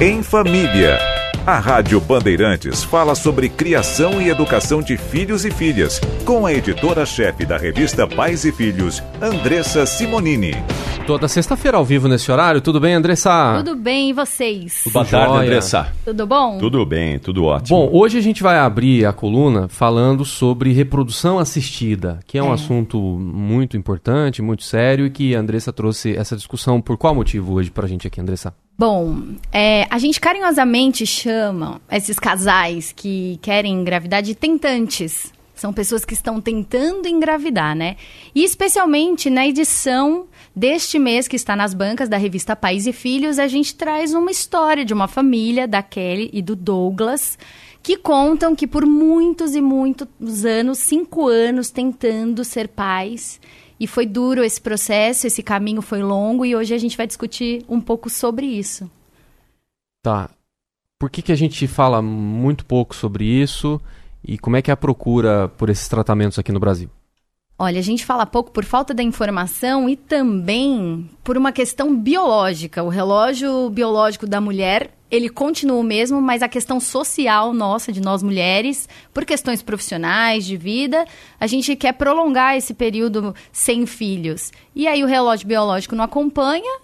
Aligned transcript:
Em 0.00 0.22
Família. 0.22 0.98
A 1.46 1.58
Rádio 1.58 2.00
Bandeirantes 2.00 2.82
fala 2.82 3.14
sobre 3.14 3.48
criação 3.48 4.20
e 4.20 4.28
educação 4.30 4.80
de 4.82 4.96
filhos 4.96 5.44
e 5.44 5.50
filhas, 5.50 6.00
com 6.24 6.46
a 6.46 6.52
editora-chefe 6.52 7.44
da 7.44 7.56
revista 7.58 8.06
Pais 8.06 8.44
e 8.44 8.52
Filhos, 8.52 9.02
Andressa 9.20 9.84
Simonini. 9.84 10.52
Toda 11.06 11.28
sexta-feira 11.28 11.76
ao 11.76 11.84
vivo 11.84 12.08
nesse 12.08 12.32
horário. 12.32 12.62
Tudo 12.62 12.80
bem, 12.80 12.94
Andressa? 12.94 13.56
Tudo 13.58 13.76
bem, 13.76 14.08
e 14.08 14.12
vocês? 14.14 14.82
Boa 14.90 15.04
tarde, 15.04 15.26
Joia. 15.34 15.42
Andressa. 15.42 15.92
Tudo 16.02 16.26
bom? 16.26 16.56
Tudo 16.58 16.86
bem, 16.86 17.18
tudo 17.18 17.44
ótimo. 17.44 17.76
Bom, 17.78 17.90
hoje 17.92 18.16
a 18.16 18.22
gente 18.22 18.42
vai 18.42 18.58
abrir 18.58 19.04
a 19.04 19.12
coluna 19.12 19.68
falando 19.68 20.24
sobre 20.24 20.72
reprodução 20.72 21.38
assistida, 21.38 22.20
que 22.26 22.38
é 22.38 22.42
um 22.42 22.50
É. 22.50 22.54
assunto 22.54 22.98
muito 22.98 23.76
importante, 23.76 24.40
muito 24.40 24.62
sério 24.64 25.04
e 25.04 25.10
que 25.10 25.36
a 25.36 25.40
Andressa 25.40 25.72
trouxe 25.74 26.16
essa 26.16 26.34
discussão. 26.34 26.80
Por 26.80 26.96
qual 26.96 27.14
motivo 27.14 27.52
hoje 27.52 27.70
pra 27.70 27.86
gente 27.86 28.06
aqui, 28.06 28.18
Andressa? 28.18 28.54
Bom, 28.76 29.36
é, 29.52 29.86
a 29.88 29.98
gente 29.98 30.20
carinhosamente 30.20 31.06
chama 31.06 31.80
esses 31.88 32.18
casais 32.18 32.92
que 32.92 33.38
querem 33.40 33.72
engravidar 33.72 34.20
de 34.20 34.34
tentantes. 34.34 35.32
São 35.54 35.72
pessoas 35.72 36.04
que 36.04 36.12
estão 36.12 36.40
tentando 36.40 37.06
engravidar, 37.06 37.76
né? 37.76 37.96
E 38.34 38.42
especialmente 38.42 39.30
na 39.30 39.46
edição 39.46 40.26
deste 40.54 40.98
mês 40.98 41.28
que 41.28 41.36
está 41.36 41.54
nas 41.54 41.72
bancas 41.72 42.08
da 42.08 42.16
revista 42.16 42.56
Pais 42.56 42.88
e 42.88 42.92
Filhos, 42.92 43.38
a 43.38 43.46
gente 43.46 43.76
traz 43.76 44.12
uma 44.12 44.32
história 44.32 44.84
de 44.84 44.92
uma 44.92 45.06
família, 45.06 45.68
da 45.68 45.80
Kelly 45.80 46.28
e 46.32 46.42
do 46.42 46.56
Douglas, 46.56 47.38
que 47.80 47.96
contam 47.96 48.56
que 48.56 48.66
por 48.66 48.84
muitos 48.84 49.54
e 49.54 49.60
muitos 49.60 50.44
anos, 50.44 50.78
cinco 50.78 51.28
anos, 51.28 51.70
tentando 51.70 52.42
ser 52.42 52.66
pais. 52.66 53.40
E 53.84 53.86
foi 53.86 54.06
duro 54.06 54.42
esse 54.42 54.58
processo, 54.58 55.26
esse 55.26 55.42
caminho 55.42 55.82
foi 55.82 56.02
longo 56.02 56.42
e 56.42 56.56
hoje 56.56 56.72
a 56.72 56.78
gente 56.78 56.96
vai 56.96 57.06
discutir 57.06 57.62
um 57.68 57.78
pouco 57.78 58.08
sobre 58.08 58.46
isso. 58.46 58.90
Tá. 60.02 60.30
Por 60.98 61.10
que, 61.10 61.20
que 61.20 61.30
a 61.30 61.36
gente 61.36 61.68
fala 61.68 62.00
muito 62.00 62.64
pouco 62.64 62.94
sobre 62.94 63.26
isso 63.26 63.78
e 64.26 64.38
como 64.38 64.56
é 64.56 64.62
que 64.62 64.70
é 64.70 64.72
a 64.72 64.76
procura 64.76 65.50
por 65.58 65.68
esses 65.68 65.86
tratamentos 65.86 66.38
aqui 66.38 66.50
no 66.50 66.58
Brasil? 66.58 66.88
Olha, 67.64 67.78
a 67.78 67.82
gente 67.82 68.04
fala 68.04 68.26
pouco 68.26 68.50
por 68.50 68.62
falta 68.62 68.92
da 68.92 69.02
informação 69.02 69.88
e 69.88 69.96
também 69.96 71.08
por 71.24 71.34
uma 71.38 71.50
questão 71.50 71.96
biológica. 71.96 72.82
O 72.82 72.90
relógio 72.90 73.70
biológico 73.70 74.26
da 74.26 74.38
mulher, 74.38 74.90
ele 75.10 75.30
continua 75.30 75.78
o 75.78 75.82
mesmo, 75.82 76.20
mas 76.20 76.42
a 76.42 76.48
questão 76.48 76.78
social 76.78 77.54
nossa, 77.54 77.90
de 77.90 78.02
nós 78.02 78.22
mulheres, 78.22 78.86
por 79.14 79.24
questões 79.24 79.62
profissionais, 79.62 80.44
de 80.44 80.58
vida, 80.58 81.06
a 81.40 81.46
gente 81.46 81.74
quer 81.74 81.94
prolongar 81.94 82.54
esse 82.54 82.74
período 82.74 83.34
sem 83.50 83.86
filhos. 83.86 84.52
E 84.74 84.86
aí 84.86 85.02
o 85.02 85.06
relógio 85.06 85.48
biológico 85.48 85.96
não 85.96 86.04
acompanha 86.04 86.83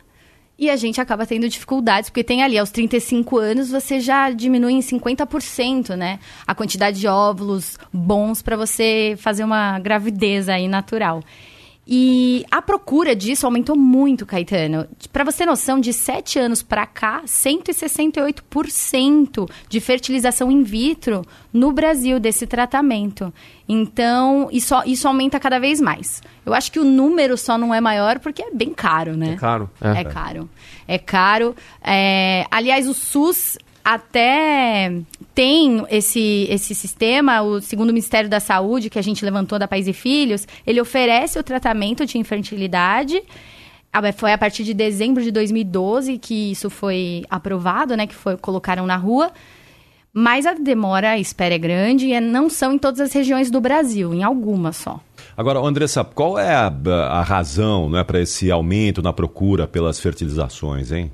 e 0.61 0.69
a 0.69 0.77
gente 0.77 1.01
acaba 1.01 1.25
tendo 1.25 1.49
dificuldades, 1.49 2.11
porque 2.11 2.23
tem 2.23 2.43
ali, 2.43 2.59
aos 2.59 2.71
35 2.71 3.39
anos, 3.39 3.71
você 3.71 3.99
já 3.99 4.31
diminui 4.31 4.75
em 4.75 4.81
50%, 4.81 5.97
né? 5.97 6.21
A 6.47 6.55
quantidade 6.55 7.01
de 7.01 7.09
óvulos 7.09 7.79
bons 7.91 8.43
para 8.43 8.57
você 8.59 9.15
fazer 9.17 9.43
uma 9.43 9.79
gravidez 9.79 10.51
aí 10.51 10.69
natural. 10.69 11.25
E 11.93 12.47
a 12.53 12.63
procura 12.63 13.17
disso 13.17 13.47
aumentou 13.47 13.77
muito, 13.77 14.25
Caetano. 14.25 14.87
Para 15.13 15.25
você 15.25 15.39
ter 15.39 15.47
noção, 15.47 15.81
de 15.81 15.93
7 15.93 16.39
anos 16.39 16.63
para 16.63 16.87
cá, 16.87 17.23
168% 17.27 19.51
de 19.69 19.81
fertilização 19.81 20.53
in 20.53 20.63
vitro 20.63 21.27
no 21.53 21.73
Brasil 21.73 22.21
desse 22.21 22.47
tratamento. 22.47 23.35
Então, 23.69 24.49
isso, 24.53 24.73
isso 24.87 25.09
aumenta 25.09 25.41
cada 25.41 25.59
vez 25.59 25.81
mais. 25.81 26.23
Eu 26.47 26.55
acho 26.55 26.71
que 26.71 26.79
o 26.79 26.85
número 26.85 27.37
só 27.37 27.59
não 27.59 27.75
é 27.75 27.81
maior 27.81 28.21
porque 28.21 28.43
é 28.43 28.53
bem 28.53 28.73
caro, 28.73 29.17
né? 29.17 29.33
É 29.33 29.37
caro? 29.37 29.69
É 29.81 30.05
caro. 30.05 30.49
É 30.87 30.99
caro. 30.99 31.57
É, 31.83 32.47
aliás, 32.51 32.87
o 32.87 32.95
SUS 32.95 33.59
até 33.85 34.93
tem 35.35 35.85
esse, 35.91 36.47
esse 36.51 36.75
sistema, 36.75 37.43
o 37.43 37.61
segundo 37.61 37.93
Ministério 37.93 38.29
da 38.29 38.41
Saúde, 38.41 38.91
que 38.91 38.99
a 38.99 39.03
gente 39.03 39.25
levantou 39.25 39.59
da 39.59 39.67
Pais 39.67 39.89
e 39.89 39.93
Filhos, 39.93 40.47
ele 40.67 40.81
oferece 40.81 41.39
o 41.39 41.43
tratamento 41.43 42.05
de 42.05 42.19
infertilidade. 42.19 43.23
Ah, 43.93 44.13
Foi 44.13 44.33
a 44.33 44.39
partir 44.39 44.65
de 44.65 44.75
dezembro 44.75 45.23
de 45.23 45.31
2012 45.31 46.19
que 46.19 46.53
isso 46.53 46.71
foi 46.71 47.25
aprovado, 47.29 47.97
né? 47.97 48.07
Que 48.07 48.15
foi, 48.15 48.37
colocaram 48.37 48.87
na 48.87 48.97
rua. 48.97 49.33
Mas 50.13 50.45
a 50.45 50.55
demora, 50.55 51.11
a 51.11 51.19
espera 51.19 51.55
é 51.55 51.59
grande 51.59 52.07
e 52.09 52.21
não 52.21 52.51
são 52.51 52.73
em 52.73 52.79
todas 52.79 53.01
as 53.01 53.13
regiões 53.13 53.51
do 53.51 53.61
Brasil, 53.61 54.13
em 54.13 54.25
algumas 54.25 54.77
só. 54.77 55.01
Agora, 55.37 55.61
Andressa, 55.61 56.03
qual 56.03 56.37
é 56.39 56.53
a, 56.53 56.73
a 57.11 57.23
razão 57.23 57.89
né, 57.89 58.03
para 58.03 58.21
esse 58.21 58.51
aumento 58.51 59.01
na 59.03 59.13
procura 59.13 59.69
pelas 59.69 60.01
fertilizações, 60.01 60.91
hein? 60.91 61.13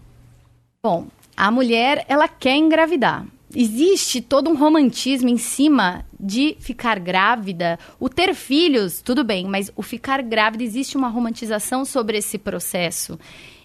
Bom, 0.83 1.07
a 1.37 1.51
mulher, 1.51 2.05
ela 2.09 2.27
quer 2.29 2.57
engravidar. 2.57 3.27
Existe 3.55 4.21
todo 4.21 4.51
um 4.51 4.57
romantismo 4.57 5.29
em 5.29 5.39
cima 5.39 6.05
de 6.19 6.57
ficar 6.61 6.99
grávida. 6.99 7.79
O 7.99 8.09
ter 8.09 8.35
filhos, 8.35 9.01
tudo 9.01 9.23
bem, 9.23 9.47
mas 9.47 9.71
o 9.77 9.83
ficar 9.83 10.21
grávida, 10.21 10.65
existe 10.65 10.97
uma 10.97 11.09
romantização 11.09 11.85
sobre 11.85 12.19
esse 12.19 12.37
processo. 12.39 13.19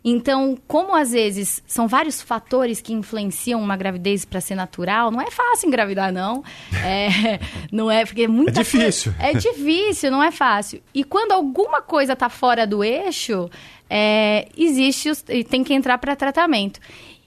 Então, 0.03 0.57
como 0.67 0.95
às 0.95 1.11
vezes 1.11 1.61
são 1.67 1.87
vários 1.87 2.21
fatores 2.21 2.79
que 2.81 2.93
influenciam 2.93 3.61
uma 3.61 3.75
gravidez 3.75 4.23
para 4.25 4.41
ser 4.41 4.55
natural, 4.55 5.11
não 5.11 5.21
é 5.21 5.29
fácil 5.29 5.67
engravidar, 5.67 6.11
não. 6.11 6.43
É, 6.83 7.39
não 7.71 7.89
é, 7.91 8.05
porque 8.05 8.23
é 8.23 8.27
muita 8.27 8.61
É 8.61 8.63
difícil. 8.63 9.13
coisa- 9.13 9.27
é 9.29 9.33
difícil, 9.39 10.11
não 10.11 10.23
é 10.23 10.31
fácil. 10.31 10.81
E 10.93 11.03
quando 11.03 11.31
alguma 11.33 11.81
coisa 11.81 12.13
está 12.13 12.29
fora 12.29 12.65
do 12.65 12.83
eixo, 12.83 13.49
é, 13.89 14.47
existe, 14.57 15.11
e 15.29 15.43
tem 15.43 15.63
que 15.63 15.73
entrar 15.73 15.97
para 15.99 16.15
tratamento. 16.15 16.79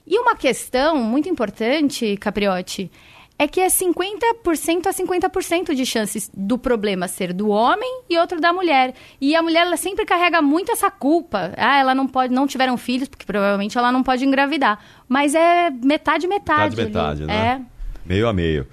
E 0.07 0.19
uma 0.19 0.35
questão 0.35 0.97
muito 0.97 1.27
importante, 1.27 2.15
Capriotti, 2.17 2.91
é 3.37 3.47
que 3.47 3.59
é 3.59 3.67
50% 3.67 4.87
a 4.87 4.93
50% 4.93 5.75
de 5.75 5.85
chances 5.85 6.29
do 6.33 6.57
problema 6.57 7.07
ser 7.07 7.33
do 7.33 7.49
homem 7.49 8.03
e 8.09 8.17
outro 8.17 8.39
da 8.39 8.53
mulher. 8.53 8.93
E 9.19 9.35
a 9.35 9.41
mulher 9.41 9.65
ela 9.65 9.77
sempre 9.77 10.05
carrega 10.05 10.41
muito 10.41 10.71
essa 10.71 10.89
culpa. 10.89 11.51
Ah, 11.57 11.79
ela 11.79 11.93
não 11.93 12.07
pode, 12.07 12.33
não 12.33 12.47
tiveram 12.47 12.77
filhos, 12.77 13.09
porque 13.09 13.25
provavelmente 13.25 13.77
ela 13.77 13.91
não 13.91 14.03
pode 14.03 14.23
engravidar. 14.25 14.79
Mas 15.07 15.35
é 15.35 15.69
metade 15.69 16.27
metade. 16.27 16.77
Metade, 16.77 16.81
ali. 16.81 16.85
metade, 16.85 17.25
né? 17.25 17.61
É. 17.61 17.75
Meio 18.05 18.27
a 18.27 18.33
meio. 18.33 18.67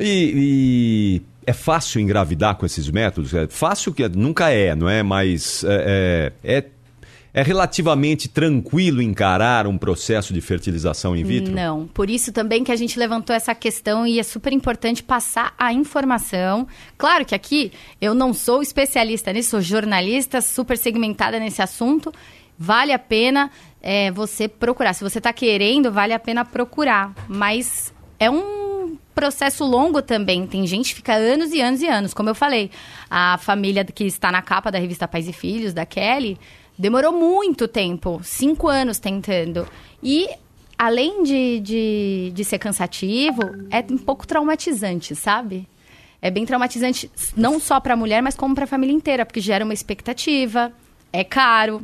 E, 0.00 0.32
e 0.34 1.22
é 1.48 1.52
fácil 1.52 2.00
engravidar 2.00 2.56
com 2.56 2.66
esses 2.66 2.90
métodos? 2.90 3.32
É 3.34 3.46
fácil 3.46 3.92
que 3.92 4.06
nunca 4.08 4.50
é, 4.50 4.74
não 4.74 4.88
é? 4.88 5.02
Mas 5.02 5.62
é, 5.64 6.32
é, 6.44 6.56
é, 6.58 6.64
é 7.32 7.42
relativamente 7.42 8.28
tranquilo 8.28 9.02
encarar 9.02 9.66
um 9.66 9.76
processo 9.76 10.32
de 10.32 10.40
fertilização 10.40 11.16
in 11.16 11.24
vitro? 11.24 11.54
Não, 11.54 11.86
por 11.86 12.08
isso 12.08 12.32
também 12.32 12.64
que 12.64 12.72
a 12.72 12.76
gente 12.76 12.98
levantou 12.98 13.34
essa 13.34 13.54
questão 13.54 14.06
e 14.06 14.18
é 14.18 14.22
super 14.22 14.52
importante 14.52 15.02
passar 15.02 15.54
a 15.58 15.72
informação. 15.72 16.66
Claro 16.96 17.24
que 17.24 17.34
aqui 17.34 17.72
eu 18.00 18.14
não 18.14 18.32
sou 18.32 18.62
especialista 18.62 19.32
nisso, 19.32 19.50
sou 19.50 19.60
jornalista, 19.60 20.40
super 20.40 20.78
segmentada 20.78 21.38
nesse 21.38 21.62
assunto. 21.62 22.12
Vale 22.58 22.92
a 22.92 22.98
pena 22.98 23.50
é, 23.80 24.10
você 24.10 24.48
procurar. 24.48 24.92
Se 24.92 25.04
você 25.04 25.18
está 25.18 25.32
querendo, 25.32 25.92
vale 25.92 26.12
a 26.12 26.18
pena 26.18 26.44
procurar. 26.44 27.14
Mas 27.28 27.92
é 28.18 28.28
um 28.28 28.96
processo 29.14 29.64
longo 29.64 30.02
também. 30.02 30.46
Tem 30.46 30.66
gente 30.66 30.90
que 30.90 30.96
fica 30.96 31.14
anos 31.14 31.52
e 31.52 31.60
anos 31.60 31.82
e 31.82 31.86
anos. 31.86 32.14
Como 32.14 32.28
eu 32.28 32.34
falei, 32.34 32.70
a 33.10 33.38
família 33.38 33.84
que 33.84 34.04
está 34.04 34.32
na 34.32 34.42
capa 34.42 34.70
da 34.70 34.78
revista 34.78 35.06
Pais 35.06 35.28
e 35.28 35.32
Filhos, 35.32 35.72
da 35.72 35.86
Kelly, 35.86 36.38
demorou 36.78 37.12
muito 37.12 37.66
tempo 37.66 38.20
cinco 38.22 38.68
anos 38.68 38.98
tentando. 38.98 39.66
E 40.02 40.28
além 40.78 41.22
de, 41.22 41.60
de, 41.60 42.32
de 42.34 42.44
ser 42.44 42.58
cansativo, 42.58 43.40
é 43.70 43.84
um 43.90 43.98
pouco 43.98 44.26
traumatizante, 44.26 45.14
sabe? 45.14 45.66
É 46.20 46.30
bem 46.30 46.44
traumatizante, 46.44 47.10
não 47.36 47.60
só 47.60 47.78
para 47.80 47.94
a 47.94 47.96
mulher, 47.96 48.22
mas 48.22 48.34
como 48.36 48.54
para 48.54 48.64
a 48.64 48.66
família 48.66 48.92
inteira, 48.94 49.24
porque 49.24 49.40
gera 49.40 49.64
uma 49.64 49.74
expectativa, 49.74 50.72
é 51.12 51.22
caro. 51.24 51.80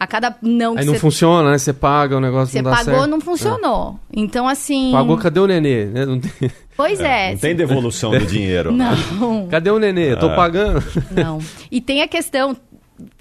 A 0.00 0.06
cada 0.06 0.36
não 0.40 0.74
que 0.74 0.80
Aí 0.80 0.86
não 0.86 0.92
você, 0.94 1.00
funciona, 1.00 1.50
né? 1.50 1.58
Você 1.58 1.72
paga, 1.72 2.16
o 2.16 2.20
negócio 2.20 2.52
você 2.52 2.62
não 2.62 2.70
dá 2.70 2.76
pagou, 2.76 2.94
certo. 2.94 3.10
não 3.10 3.20
funcionou. 3.20 3.98
Então, 4.12 4.46
assim. 4.46 4.92
Pagou, 4.92 5.16
cadê 5.18 5.40
o 5.40 5.46
nenê? 5.46 5.86
Né? 5.86 6.06
Não 6.06 6.20
tem- 6.20 6.50
Pois 6.76 7.00
é. 7.00 7.32
Não 7.32 7.38
tem 7.38 7.56
devolução 7.56 8.12
do 8.12 8.24
dinheiro. 8.26 8.70
Não. 8.70 9.48
Cadê 9.48 9.70
o 9.70 9.78
nenê? 9.80 10.14
Tô 10.14 10.28
pagando. 10.36 10.80
Não. 11.10 11.40
E 11.70 11.80
tem 11.80 12.00
a 12.02 12.06
questão. 12.06 12.56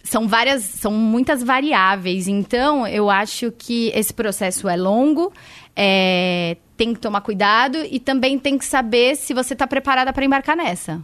São 0.03 0.27
várias, 0.27 0.63
são 0.63 0.91
muitas 0.91 1.43
variáveis. 1.43 2.27
Então, 2.27 2.87
eu 2.87 3.09
acho 3.09 3.51
que 3.51 3.91
esse 3.93 4.13
processo 4.13 4.67
é 4.67 4.75
longo, 4.75 5.31
é, 5.75 6.57
tem 6.75 6.93
que 6.93 6.99
tomar 6.99 7.21
cuidado 7.21 7.77
e 7.89 7.99
também 7.99 8.39
tem 8.39 8.57
que 8.57 8.65
saber 8.65 9.15
se 9.15 9.33
você 9.33 9.53
está 9.53 9.67
preparada 9.67 10.11
para 10.11 10.25
embarcar 10.25 10.55
nessa. 10.55 11.01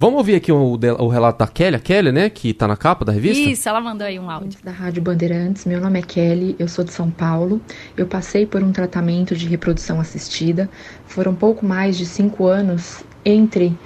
Vamos 0.00 0.18
ouvir 0.18 0.36
aqui 0.36 0.52
o, 0.52 0.78
o 1.00 1.08
relato 1.08 1.40
da 1.40 1.46
Kelly, 1.48 1.74
a 1.74 1.80
Kelly, 1.80 2.12
né? 2.12 2.30
Que 2.30 2.54
tá 2.54 2.68
na 2.68 2.76
capa 2.76 3.04
da 3.04 3.10
revista? 3.10 3.50
Isso, 3.50 3.68
ela 3.68 3.80
mandou 3.80 4.06
aí 4.06 4.16
um 4.16 4.30
áudio. 4.30 4.60
da 4.62 4.70
Rádio 4.70 5.02
Bandeirantes. 5.02 5.64
Meu 5.64 5.80
nome 5.80 5.98
é 5.98 6.02
Kelly, 6.02 6.54
eu 6.56 6.68
sou 6.68 6.84
de 6.84 6.92
São 6.92 7.10
Paulo. 7.10 7.60
Eu 7.96 8.06
passei 8.06 8.46
por 8.46 8.62
um 8.62 8.70
tratamento 8.70 9.34
de 9.34 9.48
reprodução 9.48 9.98
assistida. 9.98 10.70
Foram 11.04 11.34
pouco 11.34 11.66
mais 11.66 11.98
de 11.98 12.06
cinco 12.06 12.46
anos 12.46 13.02
entre 13.24 13.76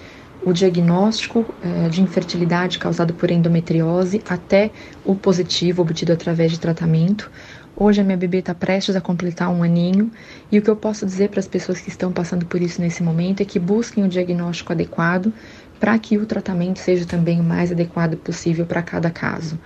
o 0.45 0.53
diagnóstico 0.53 1.47
eh, 1.63 1.89
de 1.89 2.03
infertilidade 2.03 2.79
causado 2.79 3.15
por 3.15 3.31
endometriose 3.31 4.23
até 4.29 4.71
o 5.05 5.15
positivo 5.15 5.83
obtido 5.83 6.13
através 6.13 6.51
de 6.51 6.59
tratamento. 6.59 7.31
Hoje 7.75 8.01
a 8.01 8.05
minha 8.05 8.17
bebê 8.17 8.39
está 8.39 8.55
prestes 8.55 8.95
a 8.97 9.01
completar 9.01 9.49
um 9.49 9.63
aninho 9.63 10.11
e 10.51 10.59
o 10.59 10.63
que 10.63 10.69
eu 10.69 10.77
posso 10.77 11.07
dizer 11.07 11.31
para 11.31 11.41
as 11.41 11.49
pessoas 11.49 11.81
que 11.81 11.89
estão 11.89 12.13
passando 12.13 12.45
por 12.45 12.61
isso 12.61 12.81
nesse 12.81 13.03
momento 13.03 13.41
é 13.41 13.45
que 13.45 13.59
busquem 13.59 14.05
o 14.05 14.09
diagnóstico 14.09 14.73
adequado 14.73 15.33
para 15.81 15.99
que 15.99 16.19
o 16.19 16.27
tratamento 16.27 16.79
seja 16.79 17.07
também 17.07 17.41
o 17.41 17.45
mais 17.45 17.73
adequado 17.73 18.17
possível 18.17 18.67
para 18.67 18.83
cada 18.83 19.11
caso. 19.11 19.59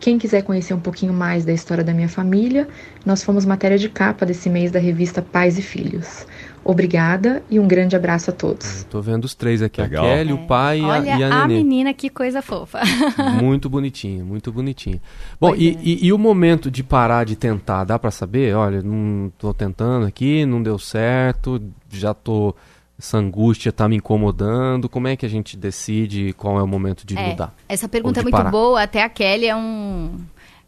Quem 0.00 0.18
quiser 0.18 0.42
conhecer 0.42 0.74
um 0.74 0.80
pouquinho 0.80 1.12
mais 1.12 1.44
da 1.44 1.52
história 1.52 1.82
da 1.82 1.94
minha 1.94 2.08
família, 2.08 2.68
nós 3.06 3.22
fomos 3.22 3.46
matéria 3.46 3.78
de 3.78 3.88
capa 3.88 4.26
desse 4.26 4.50
mês 4.50 4.70
da 4.70 4.78
revista 4.78 5.22
Pais 5.22 5.58
e 5.58 5.62
Filhos. 5.62 6.26
Obrigada 6.64 7.42
e 7.50 7.60
um 7.60 7.66
grande 7.68 7.94
abraço 7.94 8.30
a 8.30 8.32
todos. 8.32 8.78
Estou 8.78 9.02
vendo 9.02 9.24
os 9.24 9.34
três 9.34 9.60
aqui, 9.62 9.80
Legal. 9.82 10.04
a 10.04 10.08
Kelly, 10.08 10.32
o 10.32 10.38
pai 10.46 10.80
e 10.80 10.84
a, 10.84 10.86
Olha 10.88 11.16
e 11.18 11.22
a 11.22 11.26
a 11.42 11.46
nenê. 11.46 11.62
menina, 11.62 11.92
que 11.92 12.08
coisa 12.08 12.40
fofa. 12.40 12.80
Muito 13.42 13.68
bonitinho, 13.68 14.24
muito 14.24 14.50
bonitinho. 14.50 15.00
Bom, 15.40 15.54
e, 15.54 15.68
é. 15.70 15.78
e- 15.82 16.06
e 16.06 16.12
o 16.12 16.18
momento 16.18 16.70
de 16.70 16.82
parar 16.82 17.24
de 17.24 17.36
tentar, 17.36 17.84
dá 17.84 17.98
pra 17.98 18.10
saber? 18.10 18.54
Olha, 18.56 18.82
não 18.82 19.30
tô 19.38 19.52
tentando 19.52 20.06
aqui, 20.06 20.46
não 20.46 20.62
deu 20.62 20.78
certo, 20.78 21.60
já 21.90 22.14
tô 22.14 22.54
essa 22.98 23.18
angústia 23.18 23.72
tá 23.72 23.88
me 23.88 23.96
incomodando. 23.96 24.88
Como 24.88 25.08
é 25.08 25.16
que 25.16 25.26
a 25.26 25.28
gente 25.28 25.56
decide 25.56 26.32
qual 26.34 26.58
é 26.58 26.62
o 26.62 26.66
momento 26.66 27.04
de 27.04 27.18
É, 27.18 27.30
mudar? 27.30 27.52
essa 27.68 27.88
pergunta 27.88 28.20
é 28.20 28.22
muito 28.22 28.32
parar. 28.36 28.50
boa. 28.50 28.80
Até 28.82 29.02
a 29.02 29.08
Kelly 29.08 29.46
é 29.46 29.56
um. 29.56 30.12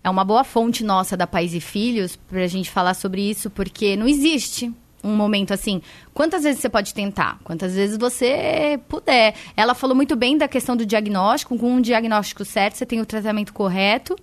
É 0.03 0.11
uma 0.11 0.25
boa 0.25 0.43
fonte 0.45 0.85
nossa 0.85 1.17
da 1.17 1.27
Pais 1.27 1.55
e 1.55 1.61
Filhos 1.61 2.17
pra 2.17 2.47
gente 2.49 2.69
falar 2.71 2.95
sobre 2.95 3.23
isso, 3.29 3.49
porque 3.49 3.97
não 3.97 4.07
existe 4.09 4.73
um 5.05 5.15
momento 5.15 5.53
assim. 5.55 5.81
Quantas 6.13 6.43
vezes 6.45 6.61
você 6.61 6.69
pode 6.69 6.93
tentar? 6.95 7.39
Quantas 7.45 7.75
vezes 7.75 7.97
você 7.97 8.79
puder? 8.89 9.35
Ela 9.57 9.75
falou 9.75 9.95
muito 9.95 10.17
bem 10.17 10.37
da 10.37 10.49
questão 10.49 10.77
do 10.77 10.85
diagnóstico. 10.87 11.57
Com 11.59 11.73
um 11.75 11.81
diagnóstico 11.81 12.45
certo, 12.45 12.75
você 12.77 12.87
tem 12.87 13.01
o 13.01 13.07
tratamento 13.07 13.53
correto. 13.53 14.17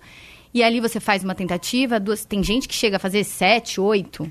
E 0.52 0.62
ali 0.62 0.80
você 0.80 1.00
faz 1.00 1.24
uma 1.24 1.34
tentativa. 1.34 1.98
Duas, 1.98 2.24
tem 2.24 2.42
gente 2.42 2.68
que 2.68 2.74
chega 2.74 2.96
a 2.96 3.00
fazer 3.00 3.24
sete, 3.24 3.80
oito. 3.80 4.30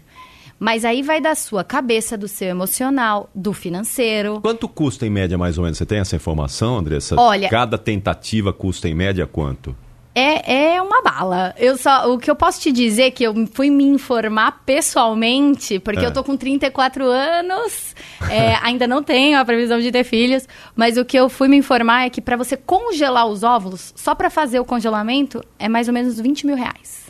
Mas 0.60 0.86
aí 0.86 1.02
vai 1.02 1.20
da 1.20 1.36
sua 1.36 1.64
cabeça, 1.64 2.18
do 2.18 2.28
seu 2.28 2.48
emocional, 2.48 3.30
do 3.36 3.52
financeiro. 3.52 4.40
Quanto 4.42 4.70
custa 4.70 5.06
em 5.06 5.10
média, 5.10 5.38
mais 5.38 5.58
ou 5.58 5.64
menos? 5.64 5.78
Você 5.78 5.86
tem 5.86 6.00
essa 6.00 6.16
informação, 6.16 6.78
Andressa? 6.78 7.20
Olha- 7.20 7.50
Cada 7.50 7.78
tentativa 7.78 8.54
custa 8.54 8.88
em 8.88 8.94
média 8.94 9.28
quanto? 9.28 9.76
É, 10.16 10.74
é 10.76 10.82
uma 10.82 11.02
bala. 11.02 11.56
Eu 11.58 11.76
só, 11.76 12.12
o 12.14 12.20
que 12.20 12.30
eu 12.30 12.36
posso 12.36 12.62
te 12.62 12.72
dizer 12.72 13.04
é 13.04 13.12
que 13.12 13.24
eu 13.24 13.34
fui 13.52 13.72
me 13.72 13.84
informar 13.84 14.62
pessoalmente, 14.64 15.80
porque 15.80 16.02
É. 16.02 16.06
eu 16.06 16.14
tô 16.14 16.24
com 16.24 16.38
34 16.38 17.06
anos, 17.08 17.96
é, 18.30 18.56
ainda 18.62 18.86
não 18.88 19.02
tenho 19.02 19.40
a 19.40 19.46
previsão 19.46 19.80
de 19.80 19.92
ter 19.92 20.04
filhos, 20.04 20.48
mas 20.76 20.98
o 20.98 21.06
que 21.06 21.18
eu 21.18 21.30
fui 21.30 21.48
me 21.48 21.58
informar 21.58 22.06
é 22.06 22.10
que 22.12 22.22
para 22.22 22.38
você 22.38 22.56
congelar 22.56 23.26
os 23.26 23.42
óvulos, 23.42 23.92
só 23.96 24.14
para 24.14 24.30
fazer 24.30 24.60
o 24.60 24.66
congelamento, 24.66 25.44
é 25.58 25.68
mais 25.68 25.88
ou 25.88 25.94
menos 25.94 26.20
20 26.20 26.46
mil 26.46 26.56
reais. 26.56 27.02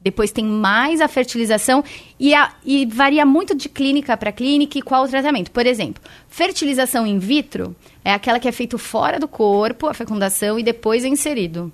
Depois 0.00 0.30
tem 0.30 0.44
mais 0.44 1.00
a 1.00 1.08
fertilização 1.08 1.82
e, 2.20 2.34
a- 2.34 2.52
e 2.64 2.84
varia 2.86 3.24
muito 3.24 3.54
de 3.54 3.68
clínica 3.70 4.16
para 4.18 4.30
clínica 4.30 4.78
e 4.78 4.82
qual 4.82 5.02
o 5.04 5.08
tratamento. 5.08 5.50
Por 5.50 5.66
exemplo, 5.66 6.02
fertilização 6.28 7.06
in 7.06 7.18
vitro 7.18 7.74
é 8.04 8.12
aquela 8.12 8.38
que 8.38 8.46
é 8.46 8.52
feito 8.52 8.76
fora 8.78 9.18
do 9.18 9.26
corpo, 9.26 9.86
a 9.88 9.94
fecundação, 9.94 10.58
e 10.58 10.62
depois 10.62 11.04
é 11.04 11.08
inserido. 11.08 11.72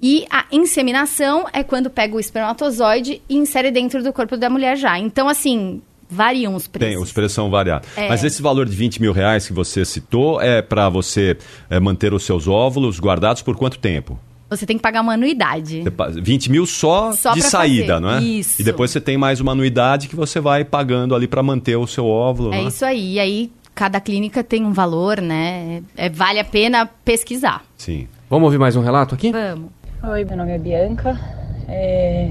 E 0.00 0.24
a 0.30 0.44
inseminação 0.52 1.46
é 1.52 1.62
quando 1.64 1.90
pega 1.90 2.14
o 2.14 2.20
espermatozoide 2.20 3.20
e 3.28 3.36
insere 3.36 3.70
dentro 3.70 4.02
do 4.02 4.12
corpo 4.12 4.36
da 4.36 4.48
mulher 4.48 4.76
já. 4.76 4.98
Então, 4.98 5.28
assim, 5.28 5.82
variam 6.08 6.54
os 6.54 6.68
preços. 6.68 6.94
Tem, 6.94 7.02
os 7.02 7.12
preços 7.12 7.32
são 7.32 7.50
variados. 7.50 7.88
É. 7.96 8.08
Mas 8.08 8.22
esse 8.22 8.40
valor 8.40 8.66
de 8.66 8.76
20 8.76 9.00
mil 9.00 9.12
reais 9.12 9.46
que 9.46 9.52
você 9.52 9.84
citou 9.84 10.40
é 10.40 10.62
para 10.62 10.88
você 10.88 11.36
é, 11.68 11.80
manter 11.80 12.14
os 12.14 12.22
seus 12.24 12.46
óvulos 12.46 13.00
guardados 13.00 13.42
por 13.42 13.56
quanto 13.56 13.78
tempo? 13.78 14.18
Você 14.48 14.64
tem 14.64 14.76
que 14.78 14.82
pagar 14.82 15.02
uma 15.02 15.12
anuidade. 15.14 15.82
Você 15.82 15.90
pa- 15.90 16.08
20 16.08 16.50
mil 16.50 16.64
só, 16.64 17.12
Só 17.12 17.34
de 17.34 17.42
saída, 17.42 17.94
fazer. 17.94 18.00
não 18.00 18.10
é? 18.12 18.22
Isso. 18.22 18.62
E 18.62 18.64
depois 18.64 18.90
você 18.90 19.00
tem 19.00 19.18
mais 19.18 19.40
uma 19.40 19.52
anuidade 19.52 20.08
que 20.08 20.16
você 20.16 20.40
vai 20.40 20.64
pagando 20.64 21.14
ali 21.14 21.26
para 21.26 21.42
manter 21.42 21.76
o 21.76 21.86
seu 21.86 22.06
óvulo. 22.06 22.54
É 22.54 22.60
não 22.62 22.68
isso 22.68 22.82
aí. 22.84 23.14
E 23.14 23.20
aí, 23.20 23.52
cada 23.74 24.00
clínica 24.00 24.42
tem 24.42 24.64
um 24.64 24.72
valor, 24.72 25.20
né? 25.20 25.82
É, 25.94 26.08
vale 26.08 26.38
a 26.38 26.44
pena 26.44 26.86
pesquisar. 27.04 27.62
Sim. 27.76 28.08
Vamos 28.30 28.46
ouvir 28.46 28.58
mais 28.58 28.74
um 28.76 28.80
relato 28.80 29.14
aqui? 29.14 29.30
Vamos. 29.32 29.70
Oi, 30.02 30.24
meu 30.24 30.36
nome 30.36 30.52
é 30.52 30.58
Bianca, 30.58 31.18
é, 31.66 32.30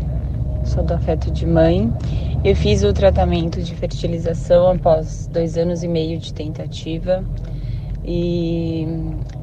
sou 0.63 0.83
do 0.83 0.93
afeto 0.93 1.29
de 1.29 1.45
mãe. 1.45 1.91
Eu 2.43 2.55
fiz 2.55 2.81
o 2.83 2.93
tratamento 2.93 3.61
de 3.61 3.75
fertilização 3.75 4.69
após 4.69 5.27
dois 5.31 5.57
anos 5.57 5.83
e 5.83 5.87
meio 5.87 6.17
de 6.17 6.33
tentativa 6.33 7.25
e 8.05 8.85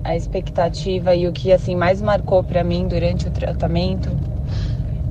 a 0.03 0.17
expectativa 0.17 1.15
e 1.15 1.29
o 1.29 1.33
que 1.33 1.53
assim 1.53 1.77
mais 1.77 2.01
marcou 2.01 2.43
para 2.43 2.65
mim 2.65 2.89
durante 2.89 3.29
o 3.29 3.31
tratamento 3.31 4.11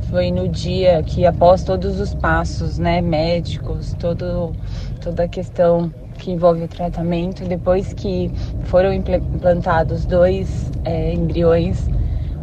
foi 0.09 0.31
no 0.31 0.47
dia 0.47 1.01
que 1.03 1.25
após 1.25 1.63
todos 1.63 1.99
os 1.99 2.13
passos, 2.13 2.77
né, 2.77 3.01
médicos, 3.01 3.93
todo 3.93 4.55
toda 5.01 5.23
a 5.23 5.29
questão 5.29 5.91
que 6.17 6.31
envolve 6.31 6.63
o 6.63 6.67
tratamento, 6.67 7.45
depois 7.45 7.93
que 7.93 8.31
foram 8.65 8.93
impl- 8.93 9.15
implantados 9.33 10.05
dois 10.05 10.71
é, 10.85 11.13
embriões, 11.13 11.87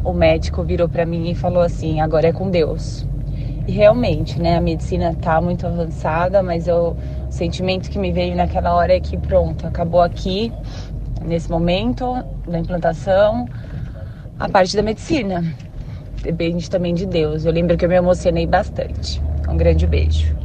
o 0.04 0.12
médico 0.12 0.62
virou 0.62 0.88
para 0.88 1.04
mim 1.04 1.30
e 1.30 1.34
falou 1.34 1.62
assim: 1.62 2.00
agora 2.00 2.28
é 2.28 2.32
com 2.32 2.50
Deus. 2.50 3.06
E 3.66 3.72
realmente, 3.72 4.40
né, 4.40 4.56
a 4.56 4.60
medicina 4.60 5.14
tá 5.14 5.40
muito 5.40 5.66
avançada, 5.66 6.42
mas 6.42 6.66
eu, 6.66 6.96
o 7.28 7.32
sentimento 7.32 7.90
que 7.90 7.98
me 7.98 8.10
veio 8.10 8.34
naquela 8.34 8.74
hora 8.74 8.96
é 8.96 9.00
que 9.00 9.16
pronto, 9.16 9.66
acabou 9.66 10.00
aqui, 10.00 10.52
nesse 11.24 11.50
momento 11.50 12.24
da 12.48 12.58
implantação, 12.58 13.48
a 14.38 14.48
parte 14.48 14.74
da 14.74 14.82
medicina. 14.82 15.44
Depende 16.22 16.68
também 16.68 16.94
de 16.94 17.06
Deus. 17.06 17.44
Eu 17.44 17.52
lembro 17.52 17.76
que 17.76 17.84
eu 17.84 17.88
me 17.88 17.94
emocionei 17.94 18.46
bastante. 18.46 19.22
Um 19.48 19.56
grande 19.56 19.86
beijo. 19.86 20.36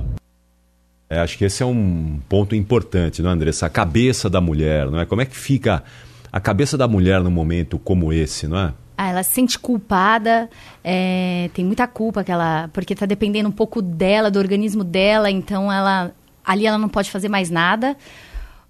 É, 1.10 1.20
acho 1.20 1.38
que 1.38 1.46
esse 1.46 1.62
é 1.62 1.66
um 1.66 2.20
ponto 2.28 2.56
importante, 2.56 3.22
não 3.22 3.30
é, 3.30 3.34
Andressa? 3.34 3.66
A 3.66 3.70
cabeça 3.70 4.30
da 4.30 4.42
mulher, 4.42 4.90
não 4.90 5.00
é? 5.00 5.06
Como 5.06 5.22
é 5.22 5.26
que 5.26 5.36
fica 5.36 5.84
a 6.32 6.40
cabeça 6.40 6.78
da 6.78 6.88
mulher 6.88 7.22
num 7.22 7.32
momento 7.32 7.78
como 7.78 8.12
esse, 8.12 8.48
não 8.48 8.58
é? 8.58 8.74
Ah, 8.98 9.10
ela 9.10 9.24
se 9.24 9.34
sente 9.34 9.60
culpada, 9.60 10.50
é, 10.84 11.50
tem 11.54 11.66
muita 11.66 11.86
culpa 11.88 12.24
que 12.24 12.32
ela, 12.32 12.70
porque 12.72 12.96
tá 12.96 13.06
dependendo 13.06 13.50
um 13.50 13.52
pouco 13.52 13.82
dela, 13.82 14.32
do 14.32 14.40
organismo 14.40 14.84
dela, 14.84 15.30
então 15.30 15.72
ela 15.72 16.14
ali 16.46 16.66
ela 16.66 16.78
não 16.78 16.88
pode 16.88 17.12
fazer 17.12 17.28
mais 17.28 17.50
nada. 17.50 17.98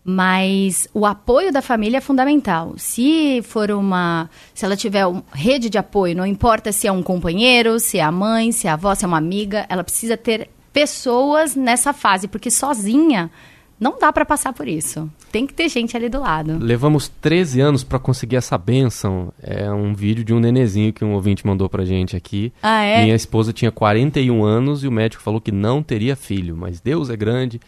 Mas 0.07 0.88
o 0.94 1.04
apoio 1.04 1.51
da 1.51 1.63
família 1.63 1.98
é 1.98 2.01
fundamental. 2.01 2.75
Se 2.77 3.42
for 3.42 3.72
uma, 3.72 4.30
se 4.54 4.63
ela 4.63 4.77
tiver 4.77 5.04
uma 5.07 5.24
rede 5.33 5.68
de 5.68 5.80
apoio, 5.80 6.16
não 6.16 6.27
importa 6.27 6.72
se 6.72 6.86
é 6.86 6.92
um 6.92 7.01
companheiro, 7.01 7.80
se 7.80 7.98
é 7.98 8.04
a 8.04 8.12
mãe, 8.12 8.51
se 8.51 8.68
é 8.68 8.69
a 8.69 8.74
avó, 8.74 8.94
se 8.94 9.04
é 9.04 9.07
uma 9.07 9.18
amiga, 9.18 9.66
ela 9.68 9.83
precisa 9.83 10.16
ter 10.16 10.51
pessoas 10.72 11.56
nessa 11.56 11.92
fase, 11.92 12.27
porque 12.27 12.51
sozinha 12.51 13.31
não 13.80 14.00
dá 14.00 14.12
para 14.12 14.25
passar 14.25 14.53
por 14.53 14.67
isso. 14.67 15.10
Tem 15.32 15.46
que 15.46 15.53
ter 15.53 15.67
gente 15.67 15.98
ali 15.98 16.08
do 16.08 16.22
lado. 16.22 16.58
Levamos 16.60 17.10
13 17.22 17.60
anos 17.60 17.84
para 17.84 18.00
conseguir 18.00 18.38
essa 18.38 18.58
benção. 18.58 19.34
É 19.41 19.70
um 19.72 19.94
vídeo 19.94 20.24
de 20.24 20.34
um 20.34 20.39
nenezinho 20.39 20.94
que 20.94 21.03
um 21.03 21.13
ouvinte 21.13 21.46
mandou 21.46 21.67
pra 21.67 21.84
gente 21.84 22.15
aqui. 22.15 22.53
Ah, 22.63 22.82
é? 22.82 23.03
Minha 23.03 23.15
esposa 23.15 23.51
tinha 23.51 23.72
41 23.72 24.44
anos 24.44 24.84
e 24.84 24.88
o 24.88 24.91
médico 24.91 25.22
falou 25.22 25.41
que 25.41 25.51
não 25.51 25.84
teria 25.84 26.15
filho, 26.15 26.55
mas 26.55 26.79
Deus 26.79 27.10
é 27.10 27.17
grande. 27.17 27.60